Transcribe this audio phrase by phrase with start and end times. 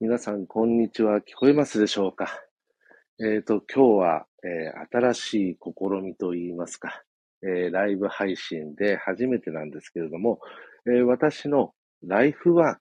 [0.00, 1.18] 皆さん、こんにちは。
[1.18, 2.28] 聞こえますでしょうか？
[3.18, 7.02] えっ、と、今日は、えー新しい試みといいますか、
[7.42, 10.38] えーライブ配信で初めてなんですけれども、
[10.86, 11.72] え私の
[12.04, 12.80] ライフワーク、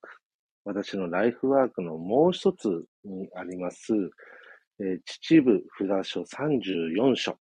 [0.63, 2.67] 私のライフワークのもう一つ
[3.03, 3.93] にあります、
[4.79, 7.35] え秩父札所34所、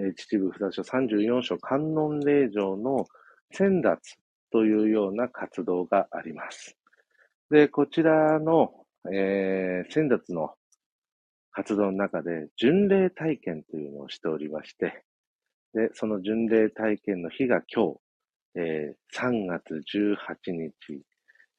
[0.00, 3.06] え秩父札所34所観音霊場の
[3.52, 4.16] 先達
[4.52, 6.76] というような活動があります。
[7.50, 10.54] で、こちらの、えー先達の
[11.50, 15.04] 活動の中で、巡礼体験というのをしておりまして、
[15.74, 18.00] で、その巡礼体験の日が今日、
[18.56, 21.02] えー3月18日、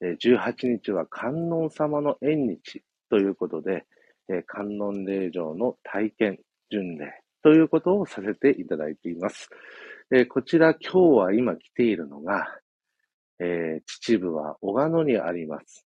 [0.01, 3.85] えー18日は観音様の縁日ということで、
[4.29, 6.39] えー観音霊場の体験、
[6.71, 9.49] 巡礼ということをさせていただいています。
[10.11, 12.47] えーこちら今日は今来ているのが、
[13.39, 15.85] えー秩父は小鹿野にあります。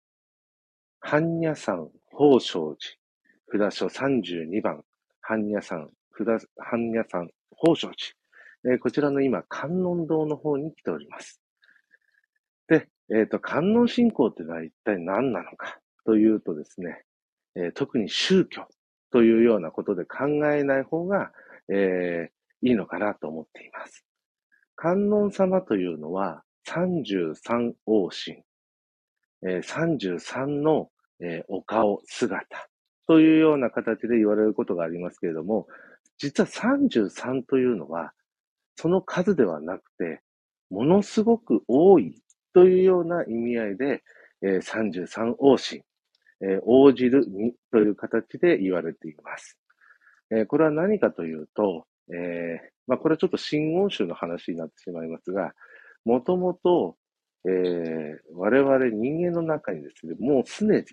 [1.02, 4.82] 般若山宝生寺、札所32番、
[5.22, 11.40] 般若山、札般若山宝生寺、えーこちらの今、観音堂の方に来ております。
[12.68, 15.78] で、えっ、と、観音信仰というのは一体何なのか？
[16.04, 17.04] というとですね、
[17.54, 18.66] えー特に宗教
[19.12, 21.30] というようなことで考えない方が、
[21.68, 24.04] えーいいのかなと思っています。
[24.74, 28.42] 観音様というのは33王神、
[29.46, 32.68] え33の、えお顔、姿
[33.06, 35.66] というような形で言われることがありますけれども、
[36.18, 38.12] 実は33というのは、
[38.76, 40.20] その数ではなくて、
[40.70, 42.20] ものすごく多い
[42.52, 44.02] というような意味合いで、
[44.42, 45.82] え33王神、
[46.42, 49.58] え応じるにという形で言われています。
[50.30, 55.52] えこれは何かというと、えーまあ、これはちょっと真言宗の話になってしまいますが、
[56.04, 56.96] もともと、
[57.46, 60.84] えー我々人間の中にですね、もうすでに、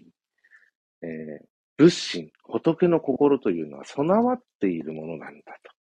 [1.02, 1.46] えー
[1.78, 5.72] 仏心、仏の心というのは備わっているものなんだと。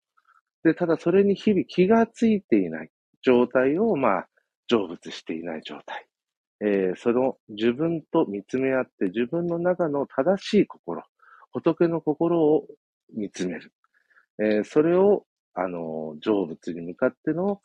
[0.70, 2.90] で、ただそれに日々気がついていない
[3.22, 4.28] 状態を、まあ、
[4.70, 6.08] 成仏していない状態。
[6.62, 11.03] えーその自分と見つめ合って自分の中の正しい心、
[11.52, 12.68] 仏の心を
[13.16, 13.72] 見つめる。
[14.42, 17.62] えーそれを、あの、成仏に向かっての、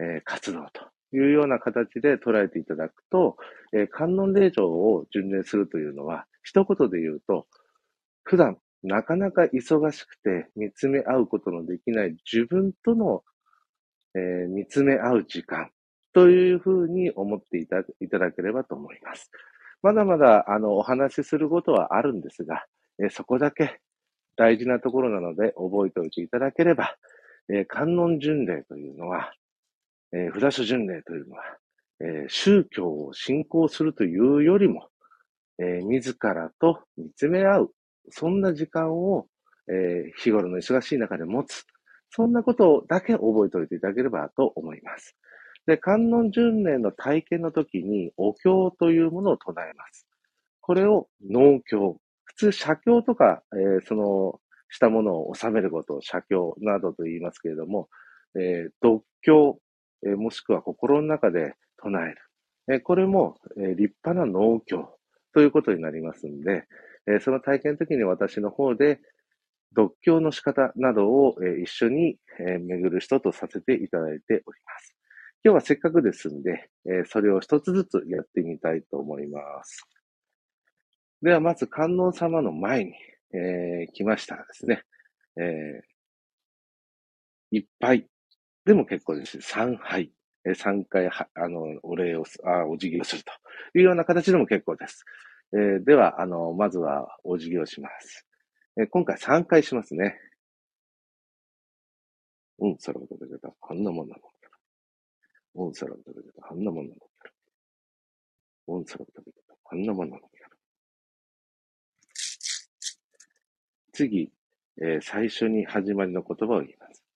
[0.00, 0.82] えー活動と
[1.12, 3.36] いうような形で捉えていただくと、
[3.72, 7.46] えー観音霊場を巡礼するというのは、一言で言うと、
[8.24, 13.22] 普段なかなか忙しくて見つめ合うことのできない自分との、
[14.14, 15.70] えー見つめ合う時間
[16.14, 19.30] というふうに思っていただければと思います。
[19.82, 22.64] まだまだあのお話しすることはあるんですが、
[23.02, 23.80] えーそこだけ
[24.36, 26.96] 大事なところなので覚えておいていただければ、
[27.50, 29.32] えー観音巡礼というのは、
[30.12, 31.42] えー札所巡礼というのは、
[32.00, 34.88] えー宗教を信仰するというよりも、
[35.58, 37.70] えー自らと見つめ合う、
[38.10, 39.26] そんな時間を、
[39.68, 41.64] えー日頃の忙しい中で持つ、
[42.10, 45.16] そんなことだけ覚えておいていただければと思います。
[45.66, 50.06] で、観音巡礼の体験の時に、お経というものを唱えます。
[50.60, 51.98] これを農経。
[52.24, 54.40] 普通、写経とか、えーその、
[54.70, 57.88] したものを収めることを写経などと言いますけれども、
[58.36, 59.58] えー読経、
[60.06, 62.16] えもしくは心の中で唱える。
[62.70, 64.98] えこれも、え立派な農経
[65.34, 66.64] ということになりますんで、
[67.06, 69.00] えその体験の時に私の方で、
[69.76, 74.94] 読経の仕方などを、え一緒に、え巡る人とさせていただいております。
[75.44, 79.86] 今日はせっかくですんで、えそれを一つずつやってみたいと思います。
[81.22, 82.94] では、まず観音様の前に、
[83.34, 84.82] えー来ましたらですね、
[85.36, 85.98] えー
[87.50, 88.06] いっぱい
[88.68, 89.38] でも結構です。
[89.38, 90.12] 3杯、
[90.44, 93.32] えー3回は、あの、お礼をす、あ、お辞儀をすると
[93.74, 95.06] いうような形でも結構です。
[95.54, 98.26] えーでは、あの、まずはお辞儀をします。
[98.78, 100.20] えー今回3回しますね。
[102.58, 104.16] うん、そらことでた、あんなもんな
[105.54, 105.66] の。
[105.66, 107.00] うん、そらことでた、あんなもんなの。
[108.68, 110.22] うん、そらことでた、あんなもんなの。
[113.92, 114.30] 次、
[114.82, 117.07] えー最初に始まりの言葉を言います。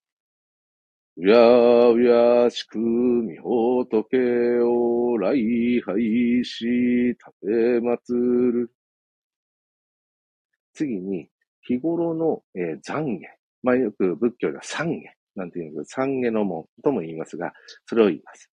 [1.16, 4.16] うやうやしくみほとけ
[4.60, 8.72] を礼拝し、たてまつる。
[10.74, 11.28] 次に、
[11.62, 13.20] 日頃の、えー懺悔。
[13.62, 15.02] まあ、よく仏教では懺悔
[15.36, 17.52] なんていうの懺悔の門とも言いますが、
[17.86, 18.50] それを言います。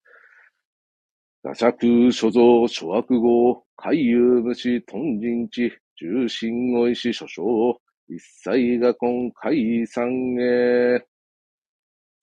[1.44, 11.06] 打釈所蔵諸悪語、海遊無視、頓人地、重心おいし諸将、一切が今回参へ。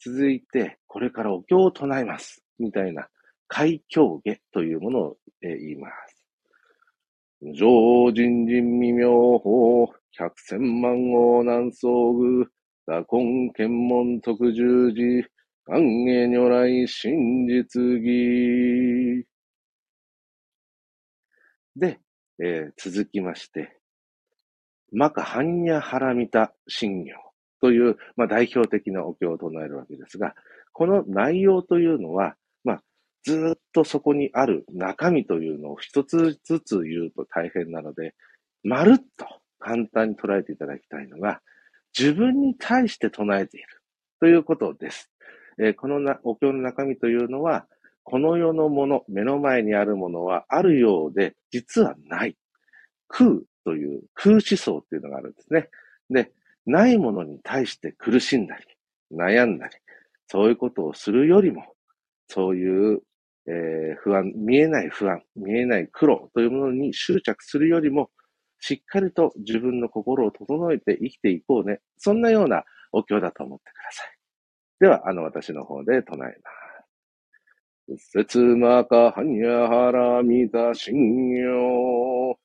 [0.04, 2.42] 続いて、これからお経を唱えます。
[2.58, 3.08] みたいな、
[3.48, 6.16] 開教下というものを、言います。
[7.54, 12.50] 上人人未妙法、百千万王南宋具、
[12.86, 15.28] 打根検問特十字、
[15.66, 19.26] 願下如来真実義。
[21.76, 22.00] で、
[22.38, 23.78] えー、続きまして、
[24.92, 27.25] マカハンニャハラミタ信行
[27.60, 30.34] という、まあ、代表的なお経を唱えるわけですが、
[30.72, 32.82] この内容というのは、まあ、
[33.24, 38.14] ずっとそこにある中身というのを一つずつ言うと大変なので、
[38.62, 39.26] まるっと
[39.58, 41.40] 簡単に捉えていただきたいのが、
[41.98, 43.66] 自分に対して唱えている
[44.20, 45.10] ということです。
[45.58, 47.66] えー、このなお経の中身というのは、
[48.04, 52.36] この世のもの、目の前にあるものはあるようで、実はない。
[53.08, 55.68] 空という空思想っていうのがあるんですね。
[56.10, 56.32] で、
[56.66, 58.64] ないものに対して苦しんだり、
[59.16, 59.74] 悩んだり、
[60.26, 61.64] そういうことをするよりも、
[62.28, 63.00] そういう、
[63.48, 68.10] えー、不安、見えない不安、見えない苦労というものに執着するよりも、
[68.58, 71.80] しっかりと自分の心を整えて生きていこうね。
[71.98, 74.18] そんなようなお経だと思ってください。
[74.80, 76.50] では、あの、私の方で唱えま
[77.98, 78.10] す。
[78.10, 82.36] 節まかはにゃはらみたしんよ。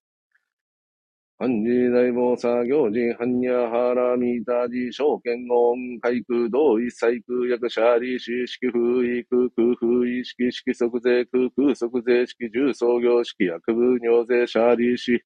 [1.41, 15.19] 漢字大菩薩行事、般若波羅蜜多事、証券音、海空同一細空役者利子、式風意空空風意識式即税空空即税式重創業式薬部尿税者利子、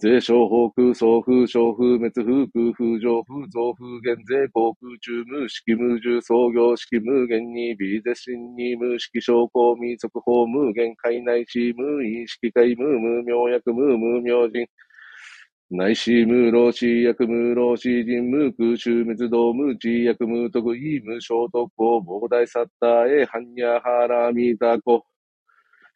[0.00, 14.66] 税商法空送風小風滅風空風上風増風減税航空中無式無重創業式無限に微絶心に無式証拠未速報無限界内し無意識界無無明薬無無明人
[15.72, 25.06] 内視無老死薬無老死人無空襲滅道無知薬無徳意無小特攻膨大サッターへ般若ハラミタコ。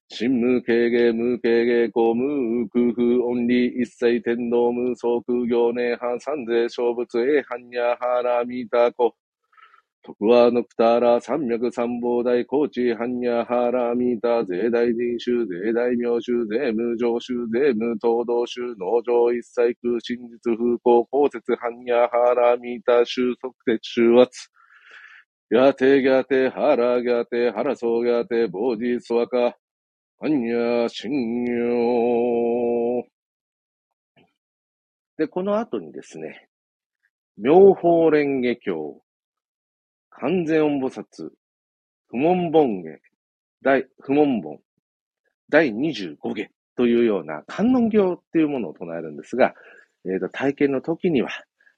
[0.08, 9.16] 新無形芸無形芸公無空風音理一切天道無双空行年半三世小仏へ般若ハラミタコ。
[10.04, 24.50] 徳はのくたら三脈三宝大高知般若波羅蜜多税大人衆税大名衆税務上衆税務東道衆農場一切空真実風光公設般若波羅蜜多収束鉄収圧。
[25.48, 29.56] やてぎゃてはらぎゃてはらそうぎゃて坊主そわか
[30.20, 33.08] 般若心経。
[35.16, 36.48] で、この後にですね、
[37.38, 39.00] 妙法蓮華経。
[40.20, 41.30] 完全音菩薩、
[42.08, 43.00] 不問本下、
[43.62, 44.60] 第、不問本、
[45.48, 49.54] 第25下というような観音行っていうものを唱えるんですが、
[50.04, 51.30] えー、と体験の時には、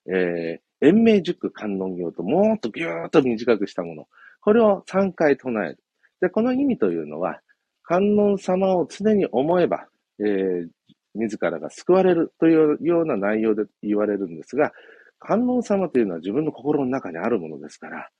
[0.06, 4.06] えー、延命塾観音行ともっとぎゅーっと短くしたもの。
[4.40, 5.78] これを3回唱える。
[6.20, 7.40] で、この意味というのは、
[7.82, 9.86] 観音様を常に思えば、
[10.18, 10.68] えー、
[11.14, 14.72] 自らが救われるというような内容で言われるんですが、
[15.18, 18.10] 観音様というのは自分の心の中にあるものですから、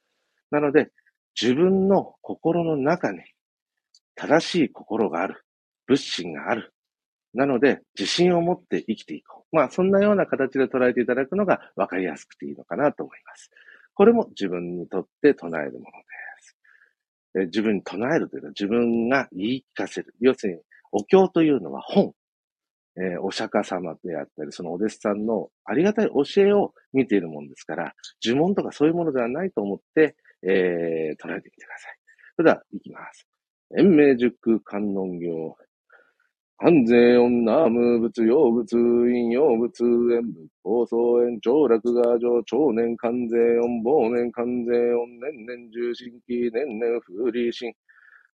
[0.50, 0.90] なので、
[1.40, 3.20] 自分の心の中に
[4.14, 5.44] 正しい心がある。
[5.86, 6.72] 仏心がある。
[7.34, 9.56] なので、自信を持って生きていこう。
[9.56, 13.50] まあ、そんなような形で捉えていただくのが分かりやすくていいのかなと思います。
[13.94, 15.86] これも自分にとって唱えるもので
[16.42, 16.56] す。
[17.38, 20.14] え自分に唱えるというのは自分が言い聞かせる。
[20.20, 20.60] 要するに、
[20.92, 22.14] お経というのは本。
[22.98, 31.98] えー、お釈迦様であったり、そのお弟子さんのありがたい教えを見ているものですから、呪文とかそういうものではないと思って、えー、捉えてみてください。
[32.36, 33.26] それでは、いきます。
[33.78, 35.56] 延命塾観音行。
[36.58, 47.70] 安税音ナム仏用仏引用仏縁仏法僧縁長楽画上長年関税音忘年関税音年々重心期年々風利心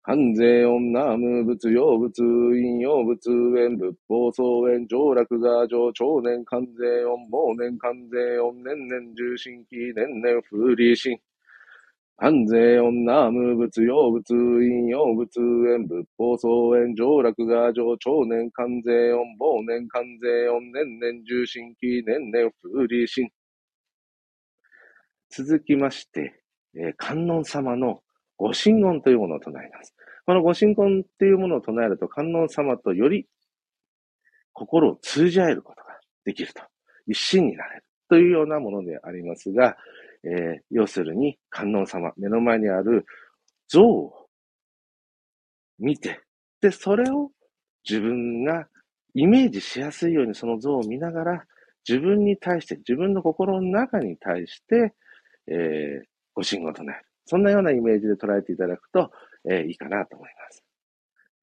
[0.03, 11.17] 関税音ナム仏用仏引用仏縁仏法僧縁長楽画上長年関税音忘年関税音年々重心期年々風利心
[12.17, 23.29] 安税女無仏用仏引用仏縁仏法総縁上落が上長年関税音忘年関税音年々重心期年々風利心。
[25.29, 26.43] 続きまして、
[26.75, 28.01] えー、観音様の
[28.37, 29.95] ご神言というものを唱えます。
[30.25, 33.27] このご神言というものを唱えると観音様とより
[34.53, 36.61] 心を通じ合えることができると。
[37.07, 39.77] 一心になれるというようなものでありますが、
[40.23, 43.05] えー、要するに観音様、目の前にある
[43.67, 44.27] 像を
[45.79, 46.21] 見て、
[46.61, 47.31] で、それを
[47.87, 48.67] 自分が
[49.13, 51.45] イメージしやすいようにその像を見ながら、
[51.87, 54.93] 自分に対して、自分の心の中に対して、
[55.47, 57.05] えー、ご神言となる。
[57.25, 59.11] そんなようなイメージで捉えていただくと、
[59.49, 60.63] えー、いいかなと思います。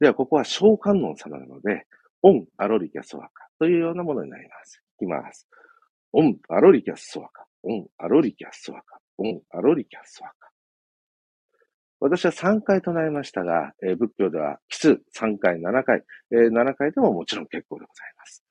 [0.00, 1.86] では、ここは小観音様なので、
[2.22, 4.82] オン、アロリキャスソワカというようなものになります。
[5.00, 5.48] いきます。
[6.12, 7.47] オン、アロリキャスソワカ。
[7.62, 8.98] オン、アロリキャソワカ。
[9.18, 10.50] オン、アロリキャソワカ。
[12.00, 18.44] 私は3回唱えましたが、えー、仏教では奇数3回、7回、えー、7回でももちろん結構でございます。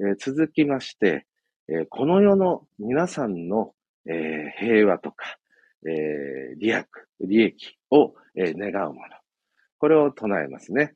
[0.00, 1.26] えー、続きまして、
[1.68, 3.72] えこの世の皆さんの、
[4.04, 5.38] え平和とか、
[5.86, 6.86] え利益、
[7.20, 9.08] 利益を、え願うもの。
[9.78, 10.94] これを唱えますね。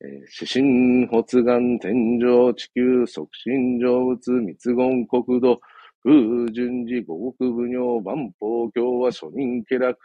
[0.00, 5.60] えー、死神発願天上地球促進成仏密言国土
[6.02, 9.98] 空順次五国部尿万法教は諸人家楽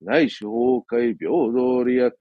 [0.00, 2.12] 内視崩壊平等利益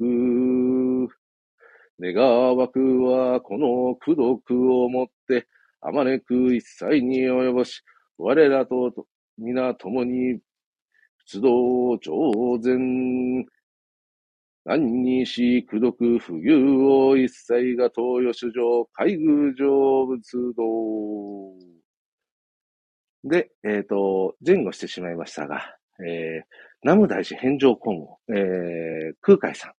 [2.00, 5.48] 願わくはこの苦毒をもって
[5.82, 7.84] あまねく一切に及ぼし
[8.18, 8.94] 我らと
[9.38, 10.40] 皆共に
[11.26, 13.46] 出動上善
[14.66, 21.79] 何にし、苦毒、不義を一切が東洋主上、海宮上仏道。
[23.24, 26.44] で、えっ、ー、と、前後してしまいましたが、えー、
[26.84, 29.74] 南無大師返上今後、えー、空海さ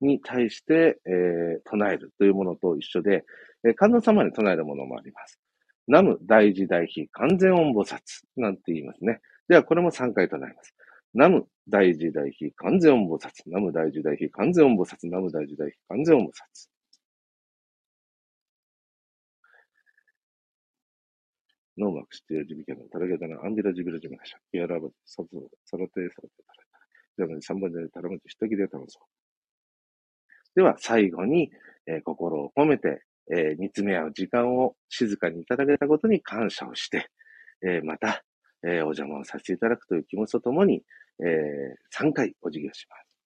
[0.00, 3.24] んに対して、えー、唱えるというものと一緒で、
[3.66, 5.40] えー、観音様に唱えるものもあります。
[5.86, 7.98] 南無大慈大悲完全音菩薩
[8.36, 9.20] なんて言いますね。
[9.48, 10.74] では、これも3回唱えます。
[11.12, 13.28] 南無大慈大悲完全音菩薩。
[13.46, 14.96] 南無大慈大悲完全音菩薩。
[15.04, 16.73] 南無大慈大悲完全音菩薩。
[21.76, 25.28] ノーマークしてジビキャノ、タラゲタナ、アンビラジビラジミナシャ、キアラバ、サツ、
[25.64, 26.64] サラテ、サラテ、タラ
[27.16, 27.38] タラ。
[27.40, 29.00] じゃあ、3番でタラムチ、下切れたのぞ。
[30.54, 31.50] では、最後に、
[31.86, 33.02] えー、心を込めて、
[33.32, 37.08] えー、見つめ合う時間を静かにいただけたことに感謝をして、
[37.62, 38.22] えー、また、
[38.62, 40.82] えー、お邪魔をさせていただくという気持ちとともに、
[41.20, 43.18] えー、3回お辞儀をします。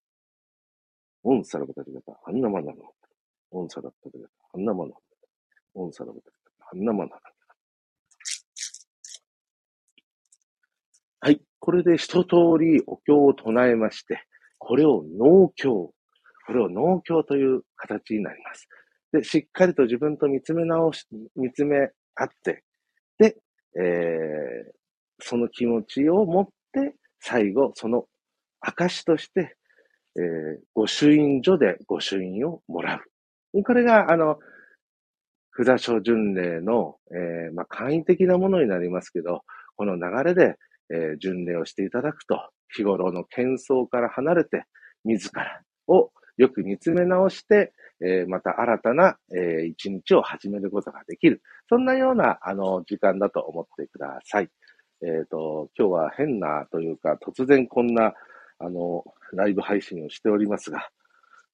[1.25, 2.93] オンサラバタリガタ、アンナマナノ。
[3.51, 4.97] オンサラバタリガタ、アンナマナノ。
[5.75, 7.38] オンサラバタリガタ、アンナマナノ。
[11.21, 11.41] はい。
[11.59, 14.23] これで一通りお経を唱えまして、
[14.59, 15.93] これを農経、
[16.47, 18.69] これを農経という形になります。
[19.13, 22.63] で、しっかりと自分と見つめ直し、見つめ合って、
[23.19, 23.37] で、
[23.77, 24.73] えー、
[25.19, 28.05] その気持ちを持って、最後、その
[28.61, 29.57] 証として、
[30.17, 30.23] えー、
[30.75, 33.03] 御朱印所で御朱印をもら
[33.55, 33.63] う。
[33.65, 34.39] これが、あの、
[35.57, 39.43] 札所巡礼の、えー、まあ、簡易的なものになりますけど、
[39.77, 40.57] この流れで、
[40.91, 42.39] えー、巡礼をしていただくと、
[42.75, 44.65] 日頃の喧騒から離れて、
[45.05, 51.43] 自らをよく見つめ直して、えー、また新たな、えー、一日を始めることができる。
[51.69, 54.49] そんなような、あの、時間だと思ってください。
[55.03, 58.15] えっ、ー、と、今日は変なというか、突然こんな、
[58.59, 60.91] あの、ライブ配信をしておりますが、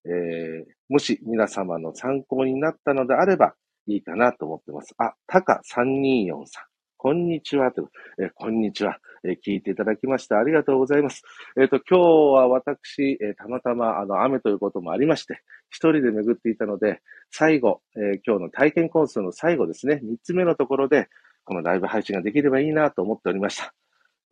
[0.06, 3.54] えー、もし皆様の参考になったのであれば
[3.86, 4.94] いいかなと思ってます。
[4.98, 6.64] あ、タカ324さん。
[6.96, 7.72] こんにちは。
[7.72, 11.22] とえー、こんにちは、え、聞いていただきましてありがとうございます。
[11.58, 12.00] えっ、ー、と、今日
[12.34, 17.00] は私、えたまたま、あの、雨ということもありまして、一人で巡っていたので、
[17.30, 21.08] 最後、え今日の体験コンスの最後ですね、三つ目のところで、
[21.44, 23.74] このライブ配信ができればいいなと思っておりました。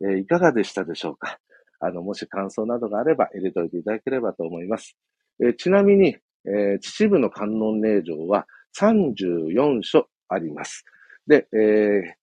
[0.07, 1.39] え、いかがでしたでしょうか？
[1.79, 4.95] あの、もし感想などがあれば入れておいていただければと思います。
[5.43, 8.45] え、ちなみに、え、秩父の観音霊場は
[8.79, 10.85] 34所あります。
[11.27, 12.13] で、えー、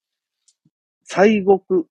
[1.04, 1.84] 西国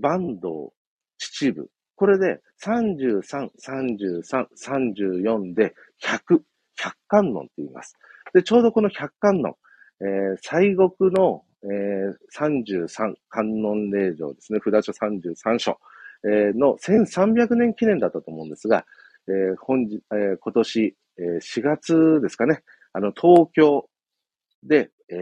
[0.00, 0.72] 坂東
[1.18, 1.70] 秩父。
[1.96, 6.40] これで33、33、34で100、
[6.78, 7.94] 100観音って言います。
[8.34, 9.56] で、ちょうどこの100観音、
[10.00, 15.78] えー、西国のえー、33観音霊場ですね、札所33所、
[16.24, 18.84] えー、の1300年記念だったと思うんですが、
[19.28, 22.62] えー、本日、えー、今年、えー、4月ですかね、
[22.92, 23.88] あの、東京
[24.66, 25.18] で、えー、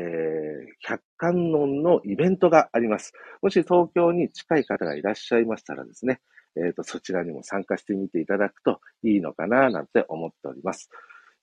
[0.80, 3.12] 百観音のイベントがあります。
[3.42, 6.20] もし東京に近い方がいらっしゃいましたらですね、
[6.56, 10.88] えっ、ー、と、そちらにも参加してみていただくといいのかな、なんて思っております。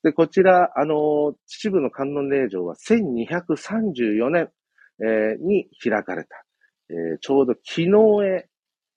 [0.03, 4.50] で、こちら、あの、秩父の観音霊場は1234年、
[5.03, 6.43] えー、に開かれた、
[6.89, 7.89] えー、ちょうど昨日
[8.25, 8.48] へ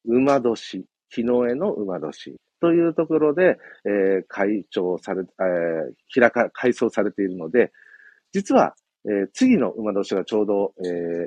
[0.07, 7.73] 馬年、昨日への馬年というところで、えー、会長され、えー、開か、改装されているので、
[8.33, 8.75] 実は、
[9.07, 11.27] えー、次の馬年がちょうど、え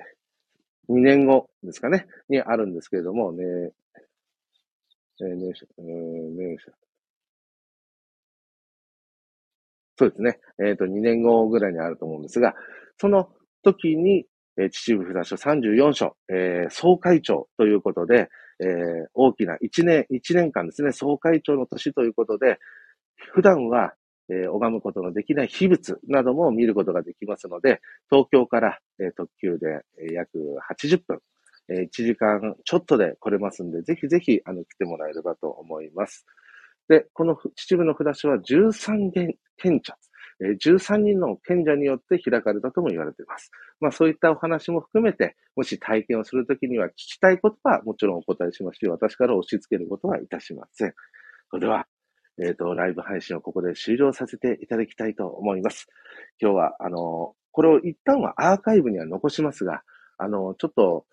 [0.89, 3.43] ー、2年後ですかね、にあるんですけれども、ね、
[5.21, 6.57] えー、ね、えー、ね、
[9.97, 10.39] そうですね。
[10.59, 12.53] えっ、ー、と、2年後ぐらいにあると思うんですが、
[12.97, 13.29] その
[13.63, 14.25] 時に、
[14.59, 18.29] え秩父札所34所、えー、総会長ということで、
[18.59, 22.57] えー、大きな1年、1年間ですね、総会長の年ということで、
[23.33, 23.93] 普段は
[24.29, 30.37] えー、拝むことのできない秘仏なども見ることができますので、東京から、えー、特急で、えー、約
[30.71, 31.19] 80分、
[31.69, 36.25] え、1時間ちょっとで来れますんで、ぜひぜひ、あの、来てもらえればと思います。
[36.87, 39.11] で、この秩父の札所は13
[39.57, 39.97] 賢者、
[40.39, 43.51] え、13人の賢者によって開かれたとも言われています。
[43.79, 50.93] まあそういったお話も含めて、もし体験をするときには聞きたいことはもちろんお答えしますし、私から押し付けることはいたしません。
[51.49, 51.87] それでは、
[52.39, 55.87] えっ、ー、と、ライブ配信をここで終了させていただきたいと思います。
[56.41, 59.81] 今日は、あの、これを一旦はアーカイブには残しますが、
[60.17, 61.05] あの、ちょっと、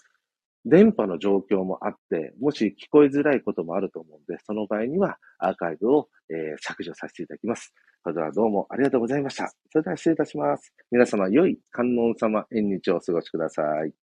[0.66, 7.74] 電波の状況もあって、もし聞こえづらいこともあると思うので、その場合にはアーカイブを、えー、削除させていただきます。
[8.02, 9.48] それではどうもありがとうございました。
[9.70, 10.72] それでは失礼いたします。
[10.90, 14.03] 皆様、良い観音様縁日をお過ごしください。